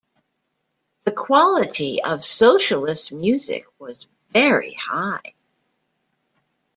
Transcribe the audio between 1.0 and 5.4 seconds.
The quality of socialist music was very high.